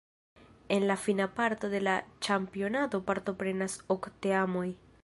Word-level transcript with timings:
En 0.67 0.87
la 0.87 0.97
fina 1.01 1.27
parto 1.39 1.69
de 1.75 1.81
la 1.87 1.93
ĉampionado 2.29 3.03
partoprenas 3.11 3.79
ok 3.99 4.11
teamoj. 4.27 4.69